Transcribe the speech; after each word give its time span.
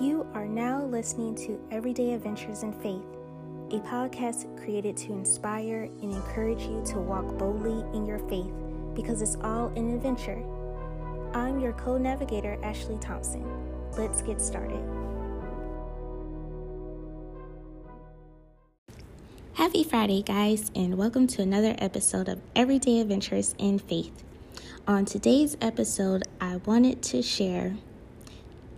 You 0.00 0.26
are 0.32 0.46
now 0.46 0.82
listening 0.84 1.34
to 1.44 1.60
Everyday 1.70 2.14
Adventures 2.14 2.62
in 2.62 2.72
Faith, 2.72 3.04
a 3.70 3.80
podcast 3.86 4.46
created 4.64 4.96
to 4.96 5.12
inspire 5.12 5.90
and 6.00 6.10
encourage 6.10 6.62
you 6.62 6.82
to 6.86 6.98
walk 6.98 7.36
boldly 7.36 7.84
in 7.94 8.06
your 8.06 8.18
faith 8.30 8.50
because 8.94 9.20
it's 9.20 9.36
all 9.42 9.66
an 9.76 9.94
adventure. 9.94 10.42
I'm 11.34 11.60
your 11.60 11.74
co 11.74 11.98
navigator, 11.98 12.58
Ashley 12.62 12.96
Thompson. 12.96 13.44
Let's 13.92 14.22
get 14.22 14.40
started. 14.40 14.82
Happy 19.52 19.84
Friday, 19.84 20.22
guys, 20.22 20.70
and 20.74 20.96
welcome 20.96 21.26
to 21.26 21.42
another 21.42 21.74
episode 21.76 22.30
of 22.30 22.40
Everyday 22.56 23.00
Adventures 23.00 23.54
in 23.58 23.78
Faith. 23.78 24.24
On 24.88 25.04
today's 25.04 25.58
episode, 25.60 26.22
I 26.40 26.56
wanted 26.64 27.02
to 27.02 27.20
share 27.20 27.76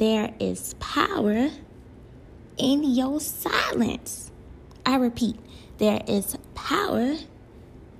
there 0.02 0.34
is 0.40 0.74
power 0.80 1.48
in 2.58 2.82
your 2.82 3.20
silence. 3.20 4.32
I 4.84 4.96
repeat, 4.96 5.38
there 5.78 6.02
is 6.08 6.36
power 6.56 7.18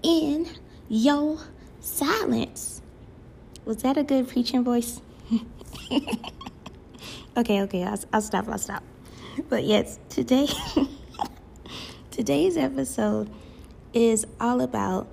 in 0.03 0.49
your 0.89 1.39
silence. 1.79 2.83
Was 3.65 3.77
that 3.85 3.97
a 3.97 4.03
good 4.03 4.29
preaching 4.29 4.65
voice? 4.65 5.01
okay, 7.37 7.63
okay, 7.63 7.85
I'll, 7.85 8.01
I'll 8.13 8.21
stop, 8.21 8.49
I'll 8.49 8.59
stop. 8.59 8.83
But 9.49 9.63
yes, 9.63 10.01
today, 10.09 10.49
today's 12.11 12.57
episode 12.57 13.31
is 13.95 14.27
all 14.41 14.61
about 14.61 15.07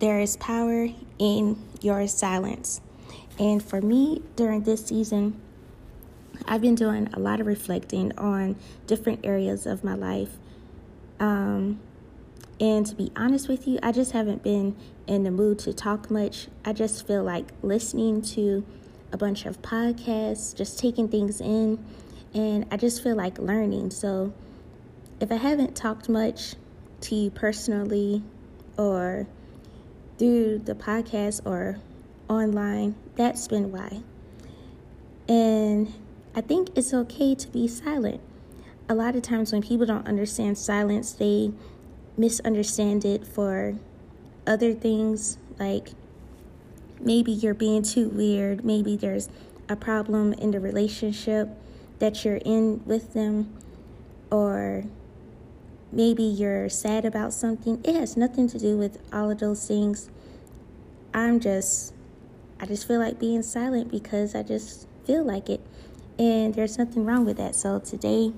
there 0.00 0.18
is 0.18 0.36
power 0.38 0.88
in 1.20 1.56
your 1.82 2.08
silence. 2.08 2.80
And 3.38 3.62
for 3.62 3.80
me, 3.80 4.22
during 4.34 4.64
this 4.64 4.86
season, 4.86 5.40
I've 6.46 6.60
been 6.60 6.74
doing 6.74 7.08
a 7.12 7.18
lot 7.18 7.40
of 7.40 7.46
reflecting 7.46 8.16
on 8.18 8.56
different 8.86 9.24
areas 9.24 9.66
of 9.66 9.82
my 9.82 9.94
life. 9.94 10.36
Um, 11.18 11.80
and 12.60 12.86
to 12.86 12.94
be 12.94 13.12
honest 13.16 13.48
with 13.48 13.66
you, 13.68 13.78
I 13.82 13.92
just 13.92 14.12
haven't 14.12 14.42
been 14.42 14.76
in 15.06 15.24
the 15.24 15.30
mood 15.30 15.58
to 15.60 15.72
talk 15.72 16.10
much. 16.10 16.48
I 16.64 16.72
just 16.72 17.06
feel 17.06 17.22
like 17.22 17.46
listening 17.62 18.22
to 18.22 18.64
a 19.12 19.16
bunch 19.16 19.46
of 19.46 19.60
podcasts, 19.62 20.54
just 20.54 20.78
taking 20.78 21.08
things 21.08 21.40
in, 21.40 21.84
and 22.34 22.66
I 22.70 22.76
just 22.76 23.02
feel 23.02 23.14
like 23.14 23.38
learning. 23.38 23.90
So 23.90 24.32
if 25.20 25.30
I 25.30 25.36
haven't 25.36 25.76
talked 25.76 26.08
much 26.08 26.54
to 27.02 27.14
you 27.14 27.30
personally 27.30 28.22
or 28.76 29.26
through 30.18 30.58
the 30.58 30.74
podcast 30.74 31.44
or 31.44 31.78
online, 32.28 32.94
that's 33.16 33.48
been 33.48 33.70
why. 33.70 34.00
And 35.28 35.92
I 36.36 36.42
think 36.42 36.68
it's 36.76 36.92
okay 36.92 37.34
to 37.34 37.48
be 37.48 37.66
silent. 37.66 38.20
A 38.90 38.94
lot 38.94 39.16
of 39.16 39.22
times 39.22 39.52
when 39.52 39.62
people 39.62 39.86
don't 39.86 40.06
understand 40.06 40.58
silence, 40.58 41.12
they 41.12 41.50
misunderstand 42.18 43.06
it 43.06 43.26
for 43.26 43.74
other 44.46 44.74
things 44.74 45.38
like 45.58 45.88
maybe 47.00 47.32
you're 47.32 47.54
being 47.54 47.82
too 47.82 48.10
weird, 48.10 48.66
maybe 48.66 48.96
there's 48.96 49.30
a 49.70 49.76
problem 49.76 50.34
in 50.34 50.50
the 50.50 50.60
relationship 50.60 51.48
that 52.00 52.22
you're 52.22 52.36
in 52.36 52.84
with 52.84 53.14
them, 53.14 53.56
or 54.30 54.84
maybe 55.90 56.22
you're 56.22 56.68
sad 56.68 57.06
about 57.06 57.32
something. 57.32 57.80
It 57.82 57.94
has 57.94 58.14
nothing 58.14 58.46
to 58.48 58.58
do 58.58 58.76
with 58.76 58.98
all 59.10 59.30
of 59.30 59.38
those 59.38 59.66
things. 59.66 60.10
I'm 61.14 61.40
just, 61.40 61.94
I 62.60 62.66
just 62.66 62.86
feel 62.86 63.00
like 63.00 63.18
being 63.18 63.42
silent 63.42 63.90
because 63.90 64.34
I 64.34 64.42
just 64.42 64.86
feel 65.06 65.24
like 65.24 65.48
it. 65.48 65.60
And 66.18 66.54
there's 66.54 66.78
nothing 66.78 67.04
wrong 67.04 67.26
with 67.26 67.36
that. 67.36 67.54
So 67.54 67.78
today, 67.78 68.32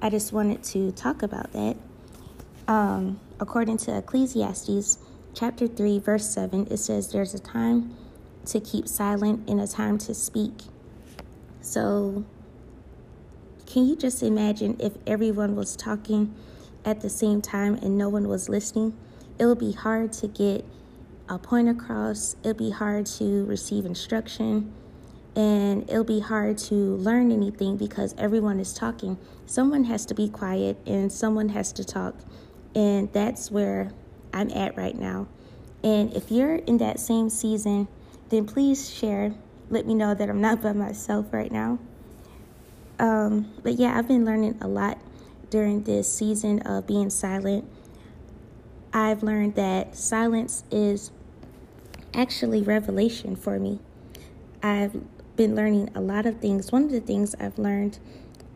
I 0.00 0.08
just 0.08 0.32
wanted 0.32 0.62
to 0.64 0.92
talk 0.92 1.22
about 1.22 1.52
that. 1.52 1.76
Um, 2.66 3.20
according 3.38 3.76
to 3.78 3.98
Ecclesiastes 3.98 4.98
chapter 5.34 5.66
3, 5.66 5.98
verse 5.98 6.28
7, 6.28 6.68
it 6.70 6.78
says, 6.78 7.12
There's 7.12 7.34
a 7.34 7.38
time 7.38 7.94
to 8.46 8.60
keep 8.60 8.88
silent 8.88 9.48
and 9.48 9.60
a 9.60 9.66
time 9.66 9.98
to 9.98 10.14
speak. 10.14 10.52
So, 11.60 12.24
can 13.66 13.86
you 13.86 13.96
just 13.96 14.22
imagine 14.22 14.76
if 14.80 14.94
everyone 15.06 15.56
was 15.56 15.76
talking 15.76 16.34
at 16.84 17.02
the 17.02 17.10
same 17.10 17.42
time 17.42 17.74
and 17.74 17.98
no 17.98 18.08
one 18.08 18.28
was 18.28 18.48
listening? 18.48 18.96
It 19.38 19.44
would 19.44 19.58
be 19.58 19.72
hard 19.72 20.12
to 20.14 20.28
get 20.28 20.64
a 21.28 21.38
point 21.38 21.68
across, 21.68 22.34
it 22.42 22.48
would 22.48 22.56
be 22.56 22.70
hard 22.70 23.06
to 23.06 23.44
receive 23.44 23.84
instruction 23.84 24.72
and 25.36 25.88
it'll 25.88 26.04
be 26.04 26.20
hard 26.20 26.58
to 26.58 26.74
learn 26.74 27.30
anything 27.30 27.76
because 27.76 28.14
everyone 28.18 28.58
is 28.58 28.74
talking. 28.74 29.18
Someone 29.46 29.84
has 29.84 30.04
to 30.06 30.14
be 30.14 30.28
quiet 30.28 30.76
and 30.86 31.12
someone 31.12 31.50
has 31.50 31.72
to 31.72 31.84
talk. 31.84 32.14
And 32.74 33.12
that's 33.12 33.50
where 33.50 33.92
I'm 34.32 34.50
at 34.50 34.76
right 34.76 34.96
now. 34.96 35.28
And 35.82 36.12
if 36.14 36.30
you're 36.30 36.56
in 36.56 36.78
that 36.78 37.00
same 37.00 37.30
season, 37.30 37.88
then 38.28 38.46
please 38.46 38.92
share. 38.92 39.34
Let 39.70 39.86
me 39.86 39.94
know 39.94 40.14
that 40.14 40.28
I'm 40.28 40.40
not 40.40 40.62
by 40.62 40.72
myself 40.72 41.32
right 41.32 41.50
now. 41.50 41.78
Um, 42.98 43.52
but 43.62 43.74
yeah, 43.74 43.96
I've 43.96 44.08
been 44.08 44.24
learning 44.24 44.58
a 44.60 44.68
lot 44.68 44.98
during 45.48 45.84
this 45.84 46.12
season 46.12 46.60
of 46.62 46.86
being 46.86 47.08
silent. 47.08 47.64
I've 48.92 49.22
learned 49.22 49.54
that 49.54 49.96
silence 49.96 50.64
is 50.70 51.12
actually 52.12 52.62
revelation 52.62 53.36
for 53.36 53.58
me. 53.58 53.78
I've 54.62 55.00
been 55.40 55.56
learning 55.56 55.88
a 55.94 56.00
lot 56.02 56.26
of 56.26 56.38
things. 56.38 56.70
One 56.70 56.84
of 56.84 56.90
the 56.90 57.00
things 57.00 57.34
I've 57.40 57.58
learned 57.58 57.98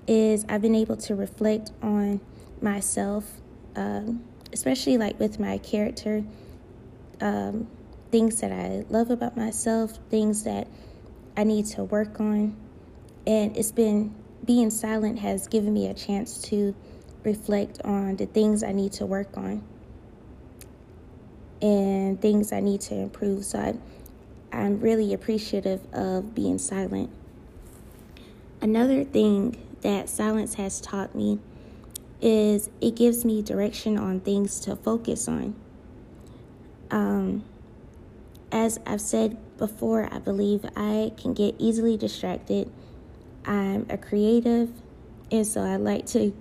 is 0.07 0.45
I've 0.51 0.61
been 0.61 0.75
able 0.75 0.99
to 0.99 1.15
reflect 1.15 1.71
on 1.81 2.21
myself, 2.61 3.25
um, 3.75 4.23
especially 4.53 4.99
like 4.99 5.19
with 5.19 5.41
my 5.41 5.57
character, 5.57 6.23
um, 7.23 7.69
things 8.11 8.39
that 8.43 8.53
I 8.53 8.85
love 8.91 9.11
about 9.11 9.35
myself, 9.35 9.99
things 10.11 10.45
that 10.45 10.69
I 11.39 11.45
need 11.45 11.65
to 11.69 11.85
work 11.85 12.21
on. 12.21 12.55
And 13.27 13.57
it's 13.57 13.73
been 13.73 14.15
being 14.45 14.69
silent 14.69 15.21
has 15.21 15.49
given 15.49 15.73
me 15.73 15.89
a 15.89 15.95
chance 15.95 16.43
to 16.51 16.75
reflect 17.23 17.81
on 17.83 18.17
the 18.17 18.27
things 18.27 18.63
I 18.63 18.73
need 18.73 18.93
to 18.93 19.07
work 19.07 19.39
on 19.39 19.65
and 21.63 22.21
things 22.21 22.53
I 22.53 22.61
need 22.61 22.83
to 22.83 22.95
improve. 22.95 23.47
So 23.47 23.59
I 23.59 23.75
I'm 24.55 24.81
really 24.81 25.13
appreciative 25.13 25.81
of 25.93 26.35
being 26.35 26.59
silent. 26.59 27.11
Another 28.61 29.05
thing 29.05 29.57
that 29.83 30.09
silence 30.09 30.55
has 30.55 30.81
taught 30.81 31.15
me 31.15 31.39
is 32.21 32.71
it 32.81 32.95
gives 32.95 33.25
me 33.25 33.43
direction 33.43 33.99
on 33.99 34.21
things 34.21 34.61
to 34.61 34.77
focus 34.77 35.29
on. 35.29 35.55
Um, 36.91 37.45
as 38.51 38.79
I've 38.87 39.01
said 39.01 39.37
before, 39.59 40.09
I 40.11 40.19
believe 40.19 40.65
I 40.77 41.13
can 41.17 41.35
get 41.35 41.57
easily 41.59 41.97
distracted. 41.97 42.71
I'm 43.45 43.87
a 43.91 43.99
creative, 43.99 44.71
and 45.31 45.47
so 45.47 45.61
I 45.61 45.77
like 45.77 46.07
to 46.07 46.33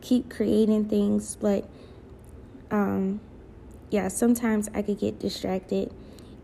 keep 0.00 0.28
creating 0.28 0.86
things, 0.86 1.36
but 1.36 1.68
um, 2.70 3.20
yeah, 3.90 4.08
sometimes 4.08 4.68
I 4.74 4.82
could 4.82 4.98
get 4.98 5.18
distracted 5.18 5.92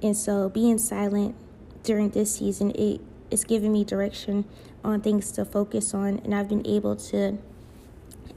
and 0.03 0.17
so 0.17 0.49
being 0.49 0.79
silent 0.79 1.35
during 1.83 2.11
this 2.11 2.37
season, 2.37 2.71
it 2.73 3.01
is 3.31 3.45
giving 3.45 3.73
me 3.73 3.85
direction 3.85 4.45
on 4.85 5.01
things 5.01 5.33
to 5.33 5.45
focus 5.45 5.95
on. 5.95 6.21
And 6.25 6.35
I've 6.35 6.49
been 6.49 6.67
able 6.67 6.97
to 6.97 7.39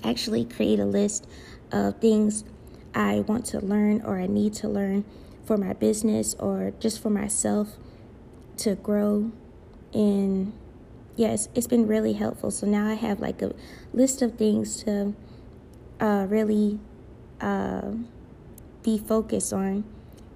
actually 0.04 0.46
create 0.46 0.80
a 0.80 0.86
list 0.86 1.28
of 1.72 2.00
things 2.00 2.44
I 2.96 3.20
want 3.22 3.46
to 3.48 3.60
learn 3.60 4.02
or 4.02 4.20
I 4.20 4.28
need 4.28 4.54
to 4.56 4.70
learn 4.70 5.06
for 5.46 5.58
my 5.58 5.74
business 5.74 6.36
or 6.40 6.74
just 6.80 7.02
for 7.02 7.10
myself 7.10 7.76
to 8.58 8.76
grow. 8.76 9.32
And 9.94 10.54
yes, 11.16 11.50
it's 11.54 11.68
been 11.68 11.88
really 11.88 12.14
helpful. 12.14 12.52
So 12.52 12.66
now 12.66 12.88
I 12.88 12.94
have 12.94 13.20
like 13.20 13.42
a 13.42 13.54
list 13.94 14.22
of 14.22 14.38
things 14.38 14.84
to 14.84 15.14
uh, 16.00 16.26
really 16.30 16.80
uh, 17.42 17.92
be 18.82 18.98
focused 18.98 19.54
on 19.54 19.84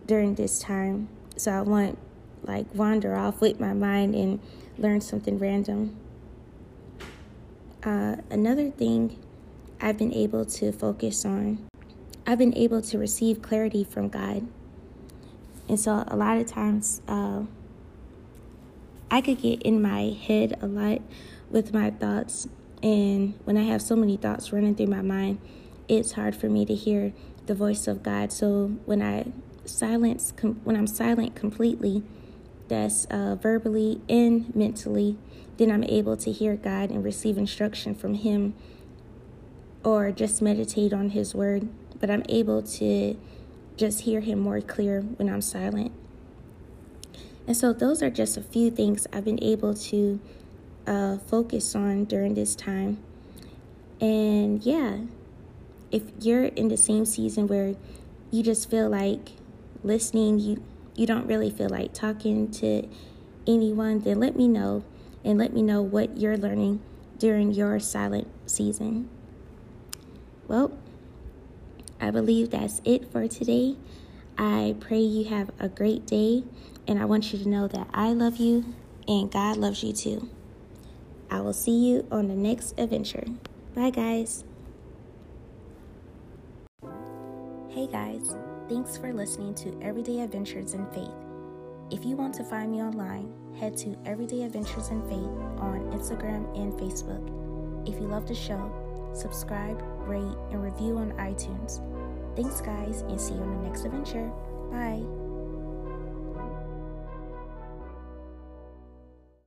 during 0.06 0.36
this 0.36 0.60
time. 0.60 1.10
So 1.38 1.52
I 1.52 1.62
won't 1.62 1.98
like 2.44 2.66
wander 2.74 3.16
off 3.16 3.42
with 3.42 3.60
my 3.60 3.74
mind 3.74 4.16
and 4.16 4.40
learn 4.78 5.02
something 5.02 5.40
random. 5.40 5.96
Uh, 7.84 8.18
another 8.30 8.70
thing 8.70 9.20
I've 9.82 9.98
been 9.98 10.14
able 10.14 10.46
to 10.46 10.72
focus 10.72 11.26
on, 11.26 11.68
I've 12.26 12.38
been 12.38 12.56
able 12.58 12.82
to 12.84 12.98
receive 12.98 13.42
clarity 13.42 13.84
from 13.84 14.10
God. 14.10 14.48
And 15.68 15.80
so 15.80 16.04
a 16.08 16.16
lot 16.16 16.38
of 16.38 16.48
times, 16.48 17.02
uh, 17.08 17.44
I 19.14 19.22
could 19.22 19.42
get 19.42 19.62
in 19.62 19.82
my 19.82 20.18
head 20.26 20.58
a 20.62 20.66
lot 20.66 21.02
with 21.52 21.74
my 21.74 21.92
thoughts. 21.92 22.48
And 22.82 23.36
when 23.44 23.58
I 23.58 23.64
have 23.64 23.82
so 23.82 23.96
many 23.96 24.18
thoughts 24.18 24.52
running 24.52 24.76
through 24.76 24.88
my 24.88 25.02
mind, 25.02 25.40
it's 25.88 26.14
hard 26.14 26.36
for 26.36 26.50
me 26.50 26.66
to 26.66 26.74
hear 26.74 27.14
the 27.46 27.54
voice 27.54 27.88
of 27.88 28.02
God. 28.02 28.32
So 28.32 28.72
when 28.86 29.02
I 29.02 29.28
silence 29.66 30.34
com- 30.36 30.62
when 30.64 30.76
I'm 30.76 30.88
silent 30.88 31.36
completely, 31.36 32.04
that's 32.68 33.06
uh, 33.06 33.36
verbally 33.36 34.02
and 34.10 34.54
mentally, 34.56 35.18
then 35.58 35.72
I'm 35.72 35.84
able 35.84 36.18
to 36.18 36.32
hear 36.32 36.56
God 36.56 36.90
and 36.90 37.04
receive 37.04 37.38
instruction 37.38 37.94
from 37.94 38.16
Him 38.16 38.54
or 39.84 40.12
just 40.12 40.42
meditate 40.42 40.94
on 40.94 41.10
His 41.10 41.36
Word. 41.36 41.68
But 42.00 42.10
I'm 42.10 42.24
able 42.30 42.62
to 42.64 43.18
just 43.78 44.02
hear 44.02 44.22
Him 44.22 44.40
more 44.40 44.62
clear 44.62 45.02
when 45.02 45.30
I'm 45.30 45.42
silent. 45.42 45.92
And 47.46 47.58
so, 47.58 47.74
those 47.74 48.02
are 48.02 48.10
just 48.10 48.38
a 48.38 48.42
few 48.42 48.72
things 48.72 49.06
I've 49.12 49.26
been 49.26 49.44
able 49.44 49.74
to 49.74 50.20
uh, 50.88 51.18
focus 51.18 51.76
on 51.76 52.06
during 52.06 52.36
this 52.36 52.56
time. 52.56 52.98
And 54.00 54.64
yeah, 54.64 55.00
if 55.92 56.04
you're 56.20 56.46
in 56.46 56.70
the 56.70 56.78
same 56.78 57.06
season 57.06 57.48
where 57.48 57.76
you 58.32 58.44
just 58.44 58.70
feel 58.70 58.90
like 58.90 59.34
listening, 59.84 60.40
you 60.40 60.64
you 60.96 61.08
don't 61.08 61.26
really 61.26 61.50
feel 61.50 61.70
like 61.70 61.94
talking 61.94 62.52
to 62.52 62.88
anyone, 63.48 64.00
then 64.00 64.20
let 64.20 64.36
me 64.36 64.48
know 64.48 64.84
and 65.26 65.40
let 65.40 65.54
me 65.54 65.62
know 65.64 65.82
what 65.82 66.18
you're 66.18 66.38
learning 66.38 66.82
during 67.18 67.52
your 67.52 67.80
silent 67.80 68.28
season. 68.46 69.10
Well, 70.48 70.78
I 72.00 72.12
believe 72.12 72.52
that's 72.52 72.82
it 72.86 73.12
for 73.12 73.28
today. 73.28 73.76
I 74.38 74.76
pray 74.80 75.00
you 75.00 75.26
have 75.26 75.52
a 75.60 75.70
great 75.70 76.06
day, 76.06 76.44
and 76.88 77.00
I 77.00 77.06
want 77.06 77.34
you 77.34 77.40
to 77.40 77.50
know 77.50 77.68
that 77.68 77.88
I 77.94 78.10
love 78.10 78.38
you 78.38 78.76
and 79.08 79.32
God 79.32 79.58
loves 79.58 79.84
you 79.84 79.94
too. 79.94 80.30
I 81.30 81.42
will 81.42 81.54
see 81.54 81.72
you 81.72 82.08
on 82.12 82.28
the 82.28 82.36
next 82.36 82.80
adventure. 82.80 83.26
Bye, 83.74 83.90
guys. 83.90 84.44
Hey, 87.70 87.88
guys. 87.88 88.36
Thanks 88.70 88.96
for 88.96 89.12
listening 89.12 89.54
to 89.56 89.78
Everyday 89.82 90.22
Adventures 90.22 90.74
in 90.74 90.86
Faith. 90.92 91.12
If 91.92 92.06
you 92.06 92.16
want 92.16 92.34
to 92.36 92.46
find 92.46 92.72
me 92.72 92.82
online, 92.82 93.34
head 93.60 93.76
to 93.78 93.98
Everyday 94.06 94.44
Adventures 94.44 94.88
in 94.88 95.02
Faith 95.04 95.30
on 95.60 95.92
Instagram 95.92 96.58
and 96.58 96.72
Facebook. 96.74 97.22
If 97.88 97.96
you 97.96 98.08
love 98.08 98.26
the 98.26 98.34
show, 98.34 98.72
subscribe, 99.14 99.82
rate, 100.08 100.38
and 100.52 100.64
review 100.64 100.98
on 100.98 101.12
iTunes. 101.14 101.82
Thanks, 102.38 102.62
guys, 102.62 103.02
and 103.02 103.20
see 103.20 103.34
you 103.34 103.42
on 103.42 103.62
the 103.62 103.68
next 103.68 103.84
adventure. 103.84 104.32
Bye. 104.72 105.23